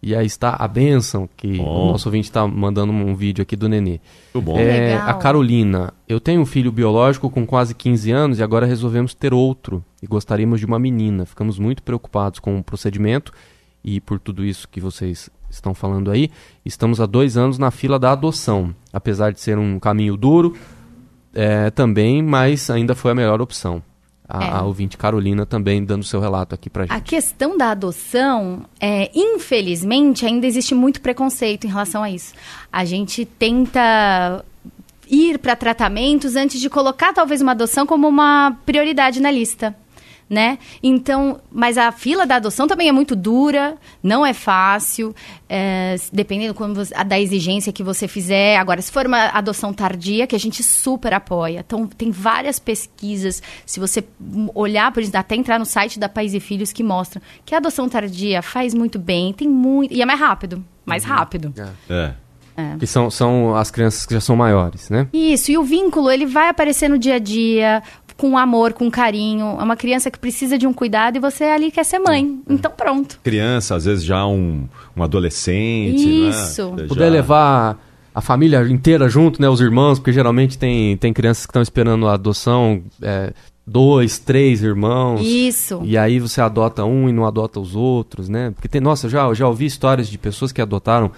E 0.00 0.14
aí 0.14 0.26
está 0.26 0.54
a 0.56 0.68
benção 0.68 1.28
que 1.36 1.56
Bom. 1.56 1.88
o 1.88 1.92
nosso 1.92 2.08
ouvinte 2.08 2.28
está 2.28 2.46
mandando 2.46 2.92
um 2.92 3.16
vídeo 3.16 3.42
aqui 3.42 3.56
do 3.56 3.68
nenê. 3.68 4.00
Muito 4.32 4.44
bom. 4.44 4.56
É, 4.56 4.92
Legal. 4.92 5.08
a 5.08 5.14
Carolina, 5.14 5.92
eu 6.08 6.20
tenho 6.20 6.40
um 6.40 6.46
filho 6.46 6.70
biológico 6.70 7.28
com 7.28 7.44
quase 7.44 7.74
15 7.74 8.12
anos 8.12 8.38
e 8.38 8.42
agora 8.44 8.64
resolvemos 8.64 9.12
ter 9.12 9.34
outro 9.34 9.84
e 10.00 10.06
gostaríamos 10.06 10.60
de 10.60 10.66
uma 10.66 10.78
menina. 10.78 11.26
Ficamos 11.26 11.58
muito 11.58 11.82
preocupados 11.82 12.38
com 12.38 12.56
o 12.56 12.62
procedimento 12.62 13.32
e 13.82 14.00
por 14.00 14.20
tudo 14.20 14.44
isso 14.44 14.68
que 14.68 14.80
vocês 14.80 15.28
estão 15.50 15.74
falando 15.74 16.10
aí. 16.10 16.30
Estamos 16.64 17.00
há 17.00 17.06
dois 17.06 17.36
anos 17.36 17.58
na 17.58 17.70
fila 17.70 17.98
da 17.98 18.12
adoção. 18.12 18.74
Apesar 18.92 19.32
de 19.32 19.40
ser 19.40 19.58
um 19.58 19.78
caminho 19.78 20.16
duro, 20.16 20.56
é, 21.34 21.70
também, 21.70 22.22
mas 22.22 22.68
ainda 22.70 22.94
foi 22.94 23.12
a 23.12 23.14
melhor 23.14 23.40
opção. 23.40 23.82
A, 24.28 24.44
É. 24.44 24.50
a 24.50 24.62
ouvinte 24.62 24.98
Carolina 24.98 25.46
também 25.46 25.82
dando 25.82 26.04
seu 26.04 26.20
relato 26.20 26.54
aqui 26.54 26.68
pra 26.68 26.82
gente. 26.84 26.92
A 26.92 27.00
questão 27.00 27.56
da 27.56 27.70
adoção, 27.70 28.66
é, 28.78 29.10
infelizmente, 29.14 30.26
ainda 30.26 30.46
existe 30.46 30.74
muito 30.74 31.00
preconceito 31.00 31.64
em 31.64 31.68
relação 31.68 32.02
a 32.02 32.10
isso. 32.10 32.34
A 32.70 32.84
gente 32.84 33.24
tenta 33.24 34.44
ir 35.10 35.38
para 35.38 35.56
tratamentos 35.56 36.36
antes 36.36 36.60
de 36.60 36.68
colocar 36.68 37.14
talvez 37.14 37.40
uma 37.40 37.52
adoção 37.52 37.86
como 37.86 38.06
uma 38.06 38.54
prioridade 38.66 39.20
na 39.20 39.30
lista. 39.30 39.74
Né? 40.30 40.58
Então, 40.82 41.40
mas 41.50 41.78
a 41.78 41.90
fila 41.90 42.26
da 42.26 42.36
adoção 42.36 42.68
também 42.68 42.86
é 42.86 42.92
muito 42.92 43.16
dura, 43.16 43.76
não 44.02 44.26
é 44.26 44.34
fácil, 44.34 45.14
é, 45.48 45.96
dependendo 46.12 46.52
como 46.52 46.74
você- 46.74 46.92
da 47.02 47.18
exigência 47.18 47.72
que 47.72 47.82
você 47.82 48.06
fizer. 48.06 48.56
Agora, 48.58 48.82
se 48.82 48.92
for 48.92 49.06
uma 49.06 49.28
adoção 49.28 49.72
tardia, 49.72 50.26
que 50.26 50.36
a 50.36 50.38
gente 50.38 50.62
super 50.62 51.14
apoia. 51.14 51.64
Então, 51.66 51.86
tem 51.86 52.10
várias 52.10 52.58
pesquisas, 52.58 53.42
se 53.64 53.80
você 53.80 54.04
olhar, 54.54 54.92
por 54.92 55.00
exemplo, 55.00 55.18
até 55.20 55.34
entrar 55.34 55.58
no 55.58 55.64
site 55.64 55.98
da 55.98 56.10
Pais 56.10 56.34
e 56.34 56.40
Filhos, 56.40 56.72
que 56.72 56.82
mostram 56.82 57.22
que 57.46 57.54
a 57.54 57.58
adoção 57.58 57.88
tardia 57.88 58.42
faz 58.42 58.74
muito 58.74 58.98
bem, 58.98 59.32
tem 59.32 59.48
muito. 59.48 59.94
E 59.94 60.02
é 60.02 60.04
mais 60.04 60.20
rápido, 60.20 60.62
mais 60.84 61.04
rápido. 61.04 61.54
É. 61.88 62.76
Que 62.76 62.86
são, 62.88 63.08
são 63.08 63.54
as 63.56 63.70
crianças 63.70 64.04
que 64.04 64.12
já 64.12 64.20
são 64.20 64.34
maiores, 64.36 64.90
né? 64.90 65.06
Isso, 65.12 65.50
e 65.52 65.56
o 65.56 65.62
vínculo, 65.62 66.10
ele 66.10 66.26
vai 66.26 66.48
aparecer 66.48 66.88
no 66.90 66.98
dia 66.98 67.14
a 67.14 67.18
dia. 67.20 67.82
Com 68.18 68.36
amor, 68.36 68.72
com 68.72 68.90
carinho. 68.90 69.56
É 69.58 69.62
uma 69.62 69.76
criança 69.76 70.10
que 70.10 70.18
precisa 70.18 70.58
de 70.58 70.66
um 70.66 70.72
cuidado 70.72 71.16
e 71.16 71.20
você 71.20 71.44
ali 71.44 71.70
quer 71.70 71.84
ser 71.84 72.00
mãe. 72.00 72.42
É. 72.50 72.52
Então 72.52 72.70
pronto. 72.70 73.18
Criança, 73.22 73.76
às 73.76 73.84
vezes 73.86 74.04
já 74.04 74.26
um, 74.26 74.68
um 74.94 75.02
adolescente. 75.02 76.04
Né? 76.04 76.28
Isso. 76.28 76.74
Né? 76.74 76.86
Poder 76.88 77.08
levar 77.08 77.78
a 78.12 78.20
família 78.20 78.60
inteira 78.68 79.08
junto, 79.08 79.40
né? 79.40 79.48
Os 79.48 79.60
irmãos, 79.60 80.00
porque 80.00 80.12
geralmente 80.12 80.58
tem, 80.58 80.96
tem 80.96 81.12
crianças 81.12 81.46
que 81.46 81.50
estão 81.50 81.62
esperando 81.62 82.08
a 82.08 82.14
adoção. 82.14 82.82
É, 83.00 83.32
dois, 83.64 84.18
três 84.18 84.64
irmãos. 84.64 85.20
Isso. 85.20 85.80
E 85.84 85.96
aí 85.96 86.18
você 86.18 86.40
adota 86.40 86.84
um 86.84 87.08
e 87.08 87.12
não 87.12 87.24
adota 87.24 87.60
os 87.60 87.76
outros, 87.76 88.28
né? 88.28 88.50
Porque 88.50 88.66
tem, 88.66 88.80
nossa, 88.80 89.08
já, 89.08 89.32
já 89.32 89.46
ouvi 89.46 89.66
histórias 89.66 90.08
de 90.08 90.18
pessoas 90.18 90.50
que 90.50 90.60
adotaram 90.60 91.12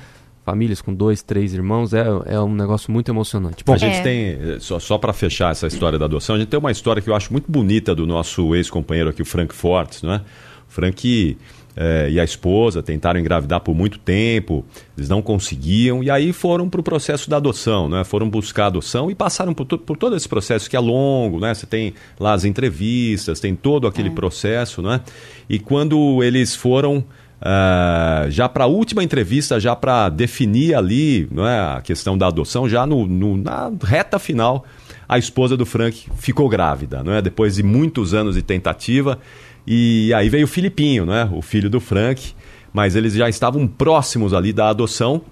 famílias 0.51 0.83
com 0.83 0.93
dois, 0.93 1.23
três 1.23 1.55
irmãos, 1.55 1.95
é, 1.95 2.05
é 2.27 2.41
um 2.41 2.53
negócio 2.53 2.91
muito 2.91 3.11
emocionante. 3.11 3.63
Bom, 3.65 3.73
a 3.73 3.79
gente 3.79 3.99
é. 3.99 4.03
tem, 4.03 4.61
só, 4.61 4.81
só 4.81 4.99
para 4.99 5.13
fechar 5.13 5.53
essa 5.53 5.69
história 5.69 5.99
da 5.99 6.07
adoção, 6.07 6.35
a 6.35 6.39
gente 6.39 6.49
tem 6.49 6.59
uma 6.59 6.73
história 6.73 7.01
que 7.01 7.09
eu 7.09 7.15
acho 7.15 7.33
muito 7.33 7.51
bonita 7.51 7.95
do 7.95 8.05
nosso 8.07 8.55
ex-companheiro 8.57 9.11
aqui, 9.11 9.23
o 9.23 9.25
Frank 9.25 9.55
Fortes, 9.55 10.03
não 10.03 10.15
é? 10.15 10.17
O 10.17 10.73
Frank 10.73 11.39
é, 11.77 12.11
e 12.11 12.19
a 12.19 12.25
esposa 12.25 12.83
tentaram 12.83 13.21
engravidar 13.21 13.61
por 13.61 13.75
muito 13.75 13.99
tempo, 13.99 14.65
eles 14.97 15.09
não 15.09 15.23
conseguiam, 15.23 16.03
e 16.03 16.11
aí 16.11 16.33
foram 16.33 16.69
para 16.69 16.81
o 16.81 16.83
processo 16.83 17.31
da 17.31 17.37
adoção, 17.37 17.89
né? 17.89 18.03
foram 18.03 18.29
buscar 18.29 18.65
a 18.65 18.67
adoção 18.67 19.11
e 19.11 19.15
passaram 19.15 19.55
por, 19.55 19.67
por, 19.67 19.97
todo 19.97 20.17
esse 20.17 20.29
processo 20.29 20.69
que 20.69 20.77
é 20.77 20.81
longo, 20.81 21.39
né? 21.39 21.55
você 21.55 21.67
tem 21.67 21.95
lá 22.19 22.33
as 22.33 22.45
entrevistas, 22.45 23.39
tem 23.39 23.55
todo 23.55 23.87
aquele 23.87 24.09
é. 24.09 24.13
processo, 24.13 24.83
né? 24.83 25.01
e 25.49 25.61
quando 25.61 26.23
eles 26.25 26.57
foram 26.57 27.05
Uh, 27.41 28.31
já 28.31 28.49
para 28.51 28.65
a 28.65 28.67
última 28.67 29.03
entrevista, 29.03 29.59
já 29.59 29.75
para 29.75 30.11
definir 30.11 30.75
ali 30.75 31.27
não 31.31 31.47
é, 31.47 31.77
a 31.77 31.81
questão 31.81 32.17
da 32.17 32.27
adoção, 32.27 32.69
já 32.69 32.87
no, 32.87 33.07
no, 33.07 33.37
na 33.39 33.73
reta 33.83 34.19
final, 34.19 34.67
a 35.09 35.19
esposa 35.19 35.57
do 35.57 35.65
Frank 35.65 36.07
ficou 36.17 36.49
grávida, 36.51 37.03
não 37.03 37.15
é? 37.15 37.23
depois 37.23 37.57
de 37.57 37.63
muitos 37.63 38.13
anos 38.13 38.35
de 38.35 38.43
tentativa. 38.43 39.19
E 39.67 40.13
aí 40.15 40.29
veio 40.29 40.45
o 40.45 40.49
Filipinho, 40.49 41.07
não 41.07 41.15
é? 41.15 41.25
o 41.25 41.41
filho 41.41 41.71
do 41.71 41.81
Frank, 41.81 42.33
mas 42.73 42.95
eles 42.95 43.15
já 43.15 43.29
estavam 43.29 43.67
próximos 43.67 44.35
ali 44.35 44.53
da 44.53 44.69
adoção. 44.69 45.23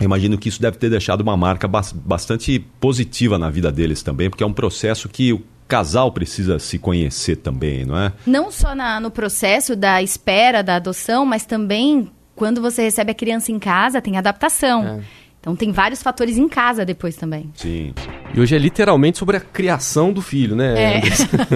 Eu 0.00 0.04
imagino 0.04 0.36
que 0.36 0.48
isso 0.48 0.60
deve 0.60 0.76
ter 0.76 0.90
deixado 0.90 1.20
uma 1.20 1.36
marca 1.36 1.68
bastante 1.68 2.58
positiva 2.80 3.38
na 3.38 3.48
vida 3.50 3.70
deles 3.70 4.02
também, 4.02 4.28
porque 4.28 4.42
é 4.42 4.46
um 4.46 4.52
processo 4.52 5.08
que 5.08 5.40
casal 5.66 6.12
precisa 6.12 6.58
se 6.58 6.78
conhecer 6.78 7.36
também, 7.36 7.84
não 7.84 7.98
é? 7.98 8.12
Não 8.26 8.50
só 8.50 8.74
na, 8.74 9.00
no 9.00 9.10
processo 9.10 9.74
da 9.74 10.02
espera 10.02 10.62
da 10.62 10.76
adoção, 10.76 11.26
mas 11.26 11.44
também 11.44 12.10
quando 12.34 12.60
você 12.60 12.82
recebe 12.82 13.10
a 13.10 13.14
criança 13.14 13.50
em 13.50 13.58
casa, 13.58 14.00
tem 14.00 14.18
adaptação. 14.18 14.86
É. 14.86 15.00
Então 15.40 15.54
tem 15.54 15.70
vários 15.70 16.02
fatores 16.02 16.36
em 16.36 16.48
casa 16.48 16.84
depois 16.84 17.14
também. 17.16 17.50
Sim. 17.54 17.94
E 18.34 18.40
hoje 18.40 18.56
é 18.56 18.58
literalmente 18.58 19.16
sobre 19.16 19.36
a 19.36 19.40
criação 19.40 20.12
do 20.12 20.20
filho, 20.20 20.56
né? 20.56 20.98
É. 20.98 21.00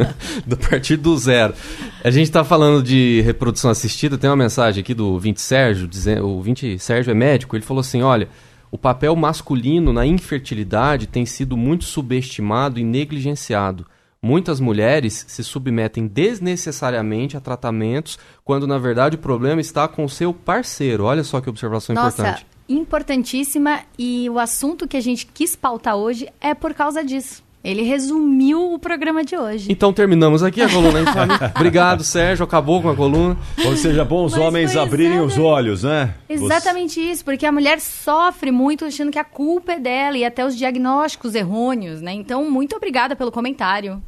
do 0.47 0.57
partir 0.57 0.97
do 0.97 1.17
zero. 1.19 1.55
A 2.03 2.11
gente 2.11 2.27
está 2.27 2.45
falando 2.45 2.83
de 2.85 3.21
reprodução 3.23 3.69
assistida, 3.69 4.17
tem 4.17 4.31
uma 4.31 4.37
mensagem 4.37 4.81
aqui 4.81 4.95
do 4.95 5.19
Vinte 5.19 5.41
Sérgio, 5.41 5.89
dizendo, 5.89 6.29
o 6.29 6.41
Vinte 6.41 6.79
Sérgio 6.79 7.11
é 7.11 7.15
médico, 7.15 7.57
ele 7.57 7.65
falou 7.65 7.81
assim, 7.81 8.01
olha, 8.01 8.29
o 8.71 8.79
papel 8.79 9.15
masculino 9.17 9.93
na 9.93 10.07
infertilidade 10.07 11.09
tem 11.09 11.27
sido 11.27 11.57
muito 11.57 11.85
subestimado 11.85 12.79
e 12.79 12.85
negligenciado. 12.85 13.85
Muitas 14.23 14.61
mulheres 14.61 15.25
se 15.27 15.43
submetem 15.43 16.07
desnecessariamente 16.07 17.39
a 17.39 17.41
tratamentos 17.41 18.19
quando 18.45 18.67
na 18.67 18.77
verdade 18.77 19.17
o 19.17 19.19
problema 19.19 19.63
está 19.63 19.89
com 19.89 20.05
o 20.05 20.11
seu 20.11 20.35
parceiro. 20.35 21.05
Olha 21.05 21.25
só 21.25 21.41
que 21.41 21.49
observação 21.49 21.95
Nossa, 21.95 22.21
importante. 22.21 22.47
Importantíssima 22.69 23.81
e 23.99 24.29
o 24.29 24.39
assunto 24.39 24.87
que 24.87 24.99
a 24.99 25.01
gente 25.01 25.25
quis 25.25 25.57
pautar 25.57 25.97
hoje 25.97 26.29
é 26.39 26.55
por 26.55 26.75
causa 26.75 27.03
disso. 27.03 27.43
Ele 27.65 27.83
resumiu 27.83 28.75
o 28.75 28.79
programa 28.79 29.25
de 29.25 29.37
hoje. 29.37 29.73
Então 29.73 29.93
terminamos 29.93 30.43
aqui 30.43 30.61
a 30.61 30.69
coluna 30.69 31.01
infame. 31.01 31.35
Obrigado, 31.57 32.05
Sérgio. 32.05 32.45
Acabou 32.45 32.81
com 32.81 32.91
a 32.91 32.97
coluna. 32.97 33.39
Ou 33.65 33.77
seja, 33.77 34.05
bom 34.05 34.25
os 34.27 34.33
Mas 34.33 34.43
homens 34.43 34.77
abrirem 34.77 35.21
os 35.21 35.39
olhos, 35.39 35.83
né? 35.83 36.15
Exatamente 36.29 36.95
Você... 36.95 37.11
isso, 37.11 37.25
porque 37.25 37.45
a 37.45 37.53
mulher 37.53 37.81
sofre 37.81 38.51
muito 38.51 38.85
achando 38.85 39.11
que 39.11 39.19
a 39.19 39.25
culpa 39.25 39.73
é 39.73 39.79
dela 39.79 40.17
e 40.17 40.25
até 40.25 40.45
os 40.45 40.57
diagnósticos 40.57 41.35
errôneos, 41.35 42.01
né? 42.01 42.13
Então, 42.13 42.51
muito 42.51 42.77
obrigada 42.77 43.15
pelo 43.15 43.31
comentário. 43.31 44.03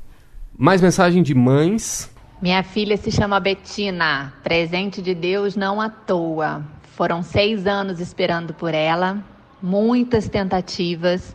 Mais 0.56 0.80
mensagem 0.80 1.23
de 1.23 1.35
mães. 1.35 2.11
Minha 2.40 2.62
filha 2.62 2.97
se 2.97 3.11
chama 3.11 3.40
Betina, 3.40 4.32
presente 4.42 5.00
de 5.00 5.14
Deus 5.14 5.56
não 5.56 5.80
à 5.80 5.88
toa. 5.88 6.64
Foram 6.82 7.23
seis 7.23 7.66
anos 7.66 8.00
esperando 8.00 8.52
por 8.52 8.75
ela, 8.75 9.18
muitas 9.62 10.28
tentativas 10.28 11.35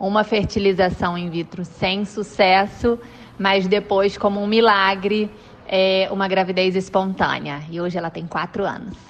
uma 0.00 0.24
fertilização 0.24 1.16
in 1.18 1.28
vitro 1.28 1.62
sem 1.62 2.06
sucesso, 2.06 2.98
mas 3.38 3.68
depois, 3.68 4.16
como 4.16 4.40
um 4.40 4.46
milagre, 4.46 5.30
é 5.68 6.08
uma 6.10 6.26
gravidez 6.26 6.74
espontânea. 6.74 7.62
E 7.70 7.80
hoje 7.80 7.98
ela 7.98 8.10
tem 8.10 8.26
quatro 8.26 8.64
anos. 8.64 9.09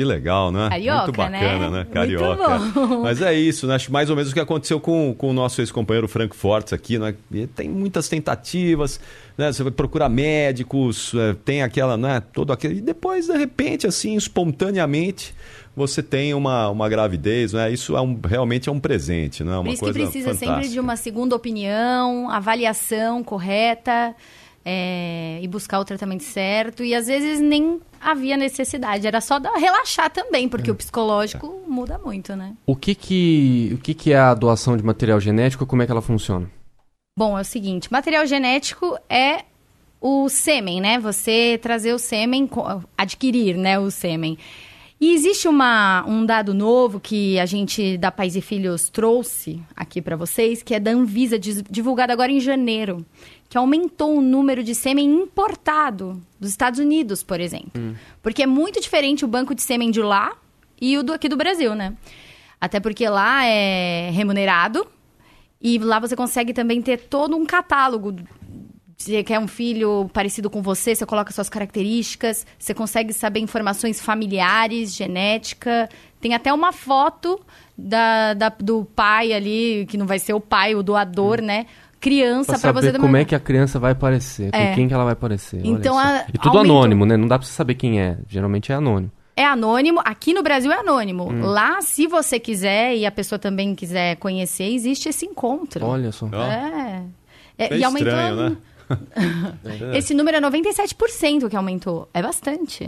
Que 0.00 0.04
legal, 0.04 0.50
né? 0.50 0.70
Carioca, 0.70 1.02
Muito 1.02 1.16
bacana, 1.18 1.68
né? 1.68 1.78
né? 1.80 1.86
Carioca. 1.92 2.58
Mas 3.04 3.20
é 3.20 3.34
isso, 3.34 3.66
né? 3.66 3.74
Acho 3.74 3.92
mais 3.92 4.08
ou 4.08 4.16
menos 4.16 4.30
o 4.30 4.34
que 4.34 4.40
aconteceu 4.40 4.80
com, 4.80 5.14
com 5.14 5.28
o 5.28 5.32
nosso 5.34 5.60
ex-companheiro 5.60 6.08
Frank 6.08 6.34
Fortes 6.34 6.72
aqui, 6.72 6.98
né? 6.98 7.14
E 7.30 7.46
tem 7.46 7.68
muitas 7.68 8.08
tentativas, 8.08 8.98
né? 9.36 9.52
Você 9.52 9.62
vai 9.62 9.70
procurar 9.70 10.08
médicos, 10.08 11.12
é, 11.14 11.36
tem 11.44 11.62
aquela, 11.62 11.98
né? 11.98 12.22
Todo 12.32 12.50
aquele. 12.50 12.78
E 12.78 12.80
depois, 12.80 13.26
de 13.26 13.36
repente, 13.36 13.86
assim, 13.86 14.16
espontaneamente, 14.16 15.34
você 15.76 16.02
tem 16.02 16.32
uma, 16.32 16.70
uma 16.70 16.88
gravidez, 16.88 17.52
né? 17.52 17.70
Isso 17.70 17.94
é 17.94 18.00
um, 18.00 18.18
realmente 18.26 18.70
é 18.70 18.72
um 18.72 18.80
presente, 18.80 19.44
né? 19.44 19.52
Uma 19.52 19.64
Por 19.64 19.72
isso 19.74 19.80
coisa 19.80 19.98
que 19.98 20.04
precisa 20.06 20.28
fantástica. 20.30 20.54
sempre 20.54 20.70
de 20.70 20.80
uma 20.80 20.96
segunda 20.96 21.36
opinião, 21.36 22.30
avaliação 22.30 23.22
correta 23.22 24.16
é, 24.64 25.40
e 25.42 25.46
buscar 25.46 25.78
o 25.78 25.84
tratamento 25.84 26.24
certo. 26.24 26.82
E 26.82 26.94
às 26.94 27.06
vezes 27.06 27.38
nem 27.38 27.80
havia 28.00 28.36
necessidade, 28.36 29.06
era 29.06 29.20
só 29.20 29.38
relaxar 29.38 30.10
também, 30.10 30.48
porque 30.48 30.70
é. 30.70 30.72
o 30.72 30.76
psicológico 30.76 31.62
é. 31.64 31.70
muda 31.70 31.98
muito, 31.98 32.34
né? 32.34 32.54
O 32.66 32.74
que 32.74 32.94
que, 32.94 33.70
o 33.74 33.78
que 33.78 33.94
que 33.94 34.12
é 34.12 34.18
a 34.18 34.34
doação 34.34 34.76
de 34.76 34.82
material 34.82 35.20
genético? 35.20 35.66
Como 35.66 35.82
é 35.82 35.86
que 35.86 35.92
ela 35.92 36.02
funciona? 36.02 36.50
Bom, 37.18 37.36
é 37.36 37.42
o 37.42 37.44
seguinte, 37.44 37.92
material 37.92 38.26
genético 38.26 38.96
é 39.08 39.44
o 40.00 40.28
sêmen, 40.28 40.80
né? 40.80 40.98
Você 40.98 41.58
trazer 41.60 41.92
o 41.92 41.98
sêmen, 41.98 42.48
adquirir, 42.96 43.56
né, 43.56 43.78
o 43.78 43.90
sêmen. 43.90 44.38
E 45.00 45.14
existe 45.14 45.48
uma, 45.48 46.04
um 46.06 46.26
dado 46.26 46.52
novo 46.52 47.00
que 47.00 47.40
a 47.40 47.46
gente 47.46 47.96
da 47.96 48.10
Pais 48.10 48.36
e 48.36 48.42
Filhos 48.42 48.90
trouxe 48.90 49.58
aqui 49.74 50.02
para 50.02 50.14
vocês, 50.14 50.62
que 50.62 50.74
é 50.74 50.78
da 50.78 50.90
Anvisa, 50.90 51.38
divulgado 51.38 52.12
agora 52.12 52.30
em 52.30 52.38
janeiro, 52.38 53.04
que 53.48 53.56
aumentou 53.56 54.18
o 54.18 54.20
número 54.20 54.62
de 54.62 54.74
sêmen 54.74 55.06
importado 55.06 56.20
dos 56.38 56.50
Estados 56.50 56.78
Unidos, 56.78 57.22
por 57.22 57.40
exemplo. 57.40 57.70
Hum. 57.78 57.94
Porque 58.22 58.42
é 58.42 58.46
muito 58.46 58.78
diferente 58.78 59.24
o 59.24 59.28
banco 59.28 59.54
de 59.54 59.62
sêmen 59.62 59.90
de 59.90 60.02
lá 60.02 60.36
e 60.78 60.98
o 60.98 61.02
do 61.02 61.14
aqui 61.14 61.30
do 61.30 61.36
Brasil, 61.36 61.74
né? 61.74 61.96
Até 62.60 62.78
porque 62.78 63.08
lá 63.08 63.46
é 63.46 64.10
remunerado 64.10 64.86
e 65.62 65.78
lá 65.78 65.98
você 65.98 66.14
consegue 66.14 66.52
também 66.52 66.82
ter 66.82 66.98
todo 67.08 67.34
um 67.36 67.46
catálogo 67.46 68.16
você 69.02 69.22
quer 69.22 69.38
um 69.38 69.48
filho 69.48 70.10
parecido 70.12 70.50
com 70.50 70.60
você, 70.60 70.94
você 70.94 71.06
coloca 71.06 71.32
suas 71.32 71.48
características, 71.48 72.46
você 72.58 72.74
consegue 72.74 73.12
saber 73.14 73.40
informações 73.40 74.00
familiares, 74.00 74.94
genética. 74.94 75.88
Tem 76.20 76.34
até 76.34 76.52
uma 76.52 76.70
foto 76.70 77.40
da, 77.76 78.34
da 78.34 78.48
do 78.50 78.84
pai 78.84 79.32
ali, 79.32 79.86
que 79.88 79.96
não 79.96 80.06
vai 80.06 80.18
ser 80.18 80.34
o 80.34 80.40
pai, 80.40 80.74
o 80.74 80.82
doador, 80.82 81.40
hum. 81.40 81.46
né? 81.46 81.66
Criança 81.98 82.58
para 82.58 82.72
você 82.72 82.92
como 82.92 83.16
é 83.16 83.26
que 83.26 83.34
a 83.34 83.40
criança 83.40 83.78
vai 83.78 83.92
aparecer, 83.92 84.48
é. 84.54 84.68
com 84.68 84.74
quem 84.74 84.88
que 84.88 84.94
ela 84.94 85.04
vai 85.04 85.12
aparecer. 85.12 85.60
Então, 85.64 85.98
a, 85.98 86.24
e 86.32 86.38
tudo 86.38 86.56
aumentou. 86.56 86.78
anônimo, 86.78 87.04
né? 87.04 87.16
Não 87.16 87.28
dá 87.28 87.38
para 87.38 87.46
você 87.46 87.52
saber 87.52 87.74
quem 87.74 88.00
é. 88.00 88.16
Geralmente 88.26 88.72
é 88.72 88.74
anônimo. 88.74 89.12
É 89.36 89.44
anônimo, 89.44 90.00
aqui 90.04 90.34
no 90.34 90.42
Brasil 90.42 90.70
é 90.72 90.78
anônimo. 90.78 91.30
Hum. 91.30 91.42
Lá, 91.42 91.80
se 91.80 92.06
você 92.06 92.38
quiser 92.38 92.96
e 92.96 93.06
a 93.06 93.10
pessoa 93.10 93.38
também 93.38 93.74
quiser 93.74 94.16
conhecer, 94.16 94.64
existe 94.64 95.08
esse 95.08 95.24
encontro. 95.24 95.86
Olha 95.86 96.10
só. 96.12 96.26
É. 96.34 97.02
é, 97.56 97.74
é 97.74 97.76
e. 97.78 97.82
Estranho, 97.82 98.36
né? 98.36 98.56
Esse 99.94 100.14
número 100.14 100.36
é 100.36 100.40
97% 100.40 101.48
que 101.48 101.56
aumentou. 101.56 102.08
É 102.12 102.22
bastante. 102.22 102.84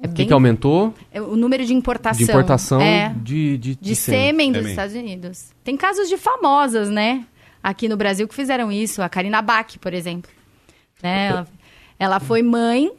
É 0.00 0.06
o 0.06 0.10
que, 0.10 0.18
bem... 0.18 0.26
que 0.28 0.32
aumentou? 0.32 0.94
É 1.12 1.20
o 1.20 1.36
número 1.36 1.64
de 1.64 1.74
importação. 1.74 2.24
De 2.24 2.30
importação 2.30 2.80
é, 2.80 3.14
de, 3.16 3.58
de, 3.58 3.74
de, 3.74 3.76
de 3.76 3.96
sêmen 3.96 4.52
dos 4.52 4.66
Estados 4.66 4.94
Unidos. 4.94 5.50
Tem 5.64 5.76
casos 5.76 6.08
de 6.08 6.16
famosas, 6.16 6.88
né? 6.88 7.24
Aqui 7.62 7.88
no 7.88 7.96
Brasil 7.96 8.28
que 8.28 8.34
fizeram 8.34 8.70
isso. 8.70 9.02
A 9.02 9.08
Karina 9.08 9.42
Bach, 9.42 9.76
por 9.80 9.92
exemplo. 9.92 10.30
Né? 11.02 11.28
Ela, 11.28 11.48
ela 11.98 12.20
foi 12.20 12.42
mãe. 12.42 12.90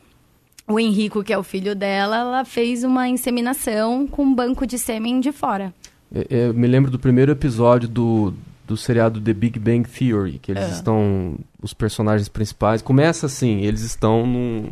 O 0.68 0.80
Henrico, 0.80 1.24
que 1.24 1.34
é 1.34 1.38
o 1.38 1.42
filho 1.42 1.76
dela, 1.76 2.18
ela 2.18 2.46
fez 2.46 2.84
uma 2.84 3.08
inseminação 3.08 4.06
com 4.06 4.24
um 4.24 4.36
banco 4.36 4.68
de 4.68 4.78
sêmen 4.78 5.20
de 5.20 5.32
fora. 5.32 5.74
Eu, 6.14 6.26
eu 6.30 6.54
me 6.54 6.68
lembro 6.68 6.92
do 6.92 7.00
primeiro 7.00 7.32
episódio 7.32 7.90
do, 7.90 8.36
do 8.70 8.78
seriado 8.78 9.20
The 9.20 9.34
Big 9.34 9.58
Bang 9.58 9.90
Theory, 9.90 10.38
que 10.38 10.52
eles 10.52 10.64
é. 10.64 10.70
estão. 10.70 11.36
Os 11.60 11.74
personagens 11.74 12.30
principais. 12.30 12.84
Começa 12.84 13.26
assim, 13.26 13.62
eles 13.62 13.82
estão 13.82 14.28
num, 14.28 14.70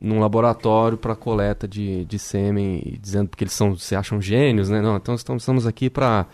num 0.00 0.18
laboratório 0.18 0.98
para 0.98 1.14
coleta 1.14 1.68
de, 1.68 2.04
de 2.04 2.18
sêmen, 2.18 2.98
dizendo 3.00 3.30
que 3.34 3.44
eles 3.44 3.54
são, 3.54 3.76
se 3.76 3.94
acham 3.94 4.20
gênios, 4.20 4.68
né? 4.68 4.82
Não, 4.82 4.96
então 4.96 5.14
estamos, 5.14 5.42
estamos 5.44 5.66
aqui 5.68 5.88
para 5.88 6.26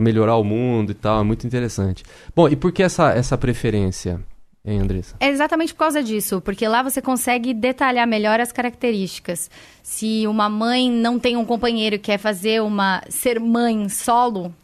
melhorar 0.00 0.36
o 0.36 0.42
mundo 0.42 0.92
e 0.92 0.94
tal, 0.94 1.20
é 1.20 1.24
muito 1.24 1.46
interessante. 1.46 2.02
Bom, 2.34 2.48
e 2.48 2.56
por 2.56 2.72
que 2.72 2.82
essa, 2.82 3.10
essa 3.10 3.36
preferência? 3.36 4.18
hein, 4.64 4.80
Andressa? 4.80 5.14
É 5.20 5.28
exatamente 5.28 5.74
por 5.74 5.80
causa 5.80 6.02
disso, 6.02 6.40
porque 6.40 6.66
lá 6.66 6.82
você 6.82 7.02
consegue 7.02 7.52
detalhar 7.52 8.06
melhor 8.06 8.40
as 8.40 8.50
características. 8.50 9.50
Se 9.82 10.26
uma 10.26 10.48
mãe 10.48 10.90
não 10.90 11.18
tem 11.18 11.36
um 11.36 11.44
companheiro 11.44 11.96
e 11.96 11.98
quer 11.98 12.16
fazer 12.16 12.62
uma 12.62 13.02
ser 13.10 13.38
mãe 13.38 13.90
solo, 13.90 14.54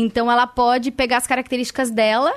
então 0.00 0.30
ela 0.30 0.46
pode 0.46 0.90
pegar 0.90 1.18
as 1.18 1.26
características 1.26 1.90
dela 1.90 2.34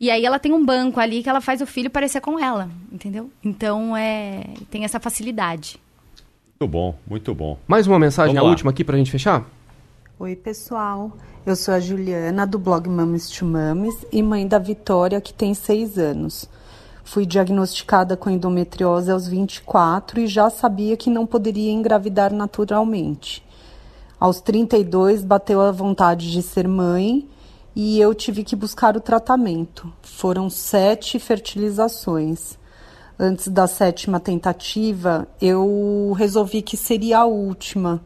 e 0.00 0.10
aí 0.10 0.24
ela 0.24 0.38
tem 0.38 0.52
um 0.52 0.64
banco 0.64 1.00
ali 1.00 1.22
que 1.22 1.28
ela 1.28 1.40
faz 1.40 1.60
o 1.60 1.66
filho 1.66 1.90
parecer 1.90 2.20
com 2.20 2.38
ela, 2.38 2.70
entendeu? 2.92 3.30
Então 3.44 3.96
é 3.96 4.44
tem 4.70 4.84
essa 4.84 5.00
facilidade. 5.00 5.80
Muito 6.60 6.72
bom, 6.72 6.94
muito 7.06 7.34
bom. 7.34 7.58
Mais 7.66 7.86
uma 7.86 7.98
mensagem, 7.98 8.34
Vamos 8.34 8.40
a 8.40 8.44
lá. 8.44 8.50
última 8.50 8.70
aqui 8.70 8.84
pra 8.84 8.96
gente 8.96 9.10
fechar? 9.10 9.44
Oi, 10.18 10.34
pessoal. 10.34 11.12
Eu 11.46 11.54
sou 11.54 11.72
a 11.72 11.80
Juliana, 11.80 12.44
do 12.44 12.58
blog 12.58 12.88
Mames 12.88 13.28
to 13.30 13.44
Mames 13.44 13.94
e 14.12 14.22
mãe 14.22 14.46
da 14.46 14.58
Vitória, 14.58 15.20
que 15.20 15.32
tem 15.32 15.54
seis 15.54 15.96
anos. 15.96 16.48
Fui 17.04 17.24
diagnosticada 17.24 18.16
com 18.16 18.28
endometriose 18.28 19.10
aos 19.10 19.26
24 19.28 20.20
e 20.20 20.26
já 20.26 20.50
sabia 20.50 20.96
que 20.96 21.08
não 21.08 21.24
poderia 21.24 21.70
engravidar 21.70 22.32
naturalmente. 22.32 23.42
Aos 24.18 24.40
32, 24.40 25.24
bateu 25.24 25.60
a 25.60 25.70
vontade 25.70 26.30
de 26.30 26.42
ser 26.42 26.66
mãe 26.66 27.28
e 27.74 28.00
eu 28.00 28.14
tive 28.14 28.42
que 28.42 28.56
buscar 28.56 28.96
o 28.96 29.00
tratamento. 29.00 29.92
Foram 30.02 30.50
sete 30.50 31.18
fertilizações. 31.18 32.58
Antes 33.18 33.48
da 33.48 33.66
sétima 33.66 34.18
tentativa, 34.18 35.26
eu 35.40 36.12
resolvi 36.16 36.62
que 36.62 36.76
seria 36.76 37.18
a 37.18 37.24
última 37.24 38.02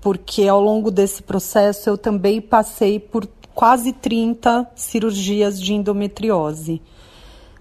porque 0.00 0.46
ao 0.46 0.60
longo 0.60 0.90
desse 0.90 1.22
processo 1.22 1.88
eu 1.90 1.98
também 1.98 2.40
passei 2.40 2.98
por 3.00 3.28
quase 3.54 3.92
30 3.92 4.70
cirurgias 4.74 5.60
de 5.60 5.74
endometriose. 5.74 6.80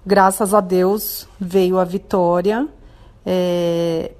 Graças 0.05 0.53
a 0.53 0.61
Deus 0.61 1.27
veio 1.39 1.79
a 1.79 1.83
vitória, 1.83 2.67
é, 3.25 4.11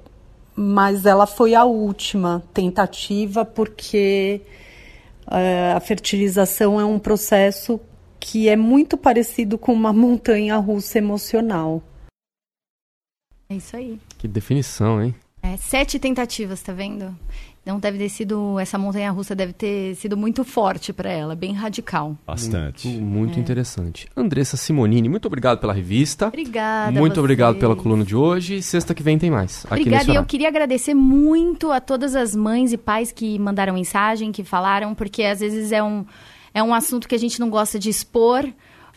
mas 0.60 1.06
ela 1.06 1.24
foi 1.24 1.54
a 1.54 1.62
última 1.62 2.42
tentativa 2.52 3.44
porque 3.44 4.40
é, 5.30 5.72
a 5.72 5.78
fertilização 5.78 6.80
é 6.80 6.84
um 6.84 6.98
processo 6.98 7.80
que 8.18 8.48
é 8.48 8.56
muito 8.56 8.96
parecido 8.96 9.56
com 9.56 9.72
uma 9.72 9.92
montanha 9.92 10.56
russa 10.56 10.98
emocional. 10.98 11.80
É 13.48 13.54
isso 13.54 13.76
aí. 13.76 14.00
Que 14.18 14.26
definição, 14.26 15.00
hein? 15.00 15.14
É, 15.40 15.56
sete 15.56 15.96
tentativas, 15.96 16.60
tá 16.60 16.72
vendo? 16.72 17.16
Não 17.68 17.78
deve 17.78 17.98
ter 17.98 18.08
sido. 18.08 18.58
Essa 18.58 18.78
montanha 18.78 19.10
russa 19.10 19.34
deve 19.34 19.52
ter 19.52 19.94
sido 19.96 20.16
muito 20.16 20.42
forte 20.42 20.90
para 20.90 21.10
ela, 21.12 21.36
bem 21.36 21.52
radical. 21.52 22.16
Bastante. 22.26 22.88
Muito, 22.88 23.04
muito 23.04 23.36
É. 23.38 23.40
interessante. 23.42 24.08
Andressa 24.16 24.56
Simonini, 24.56 25.06
muito 25.06 25.26
obrigado 25.26 25.58
pela 25.58 25.74
revista. 25.74 26.28
Obrigada. 26.28 26.90
muito 26.98 27.20
obrigado 27.20 27.56
pela 27.58 27.76
coluna 27.76 28.04
de 28.06 28.16
hoje. 28.16 28.62
Sexta 28.62 28.94
que 28.94 29.02
vem 29.02 29.18
tem 29.18 29.30
mais. 29.30 29.66
Aqui 29.66 29.82
Obrigada, 29.82 30.10
e 30.10 30.14
eu 30.14 30.24
queria 30.24 30.48
agradecer 30.48 30.94
muito 30.94 31.70
a 31.70 31.78
todas 31.78 32.16
as 32.16 32.34
mães 32.34 32.72
e 32.72 32.78
pais 32.78 33.12
que 33.12 33.38
mandaram 33.38 33.74
mensagem, 33.74 34.32
que 34.32 34.42
falaram, 34.42 34.94
porque 34.94 35.22
às 35.24 35.40
vezes 35.40 35.70
é 35.70 35.82
um, 35.82 36.06
é 36.54 36.62
um 36.62 36.72
assunto 36.72 37.06
que 37.06 37.14
a 37.14 37.18
gente 37.18 37.38
não 37.38 37.50
gosta 37.50 37.78
de 37.78 37.90
expor, 37.90 38.48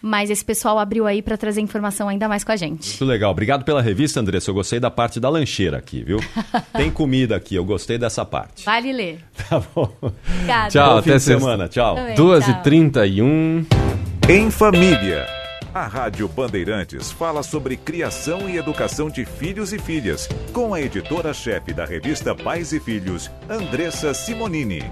mas 0.01 0.29
esse 0.29 0.43
pessoal 0.43 0.79
abriu 0.79 1.05
aí 1.05 1.21
para 1.21 1.37
trazer 1.37 1.61
informação 1.61 2.09
ainda 2.09 2.27
mais 2.27 2.43
com 2.43 2.51
a 2.51 2.55
gente. 2.55 2.89
Muito 2.89 3.05
legal. 3.05 3.31
Obrigado 3.31 3.63
pela 3.63 3.81
revista, 3.81 4.19
Andressa. 4.19 4.49
Eu 4.49 4.55
gostei 4.55 4.79
da 4.79 4.89
parte 4.89 5.19
da 5.19 5.29
lancheira 5.29 5.77
aqui, 5.77 6.03
viu? 6.03 6.19
Tem 6.73 6.89
comida 6.89 7.35
aqui, 7.35 7.55
eu 7.55 7.65
gostei 7.65 7.97
dessa 7.97 8.25
parte. 8.25 8.65
Vale 8.65 8.91
ler. 8.91 9.19
Tá 9.51 9.61
bom. 9.75 9.91
Obrigada. 10.01 10.69
Tchau, 10.69 10.95
Bom 10.95 11.01
fim 11.01 11.09
até 11.09 11.19
semana. 11.19 11.67
Tchau. 11.67 11.95
Também, 11.95 12.15
2h31. 12.15 13.65
Em 14.29 14.49
Família. 14.49 15.27
A 15.73 15.87
Rádio 15.87 16.27
Bandeirantes 16.27 17.11
fala 17.11 17.43
sobre 17.43 17.75
criação 17.77 18.49
e 18.49 18.57
educação 18.57 19.09
de 19.09 19.25
filhos 19.25 19.71
e 19.73 19.79
filhas, 19.79 20.27
com 20.53 20.73
a 20.73 20.81
editora-chefe 20.81 21.73
da 21.73 21.85
revista 21.85 22.35
Pais 22.35 22.71
e 22.73 22.79
Filhos, 22.79 23.31
Andressa 23.49 24.13
Simonini. 24.13 24.83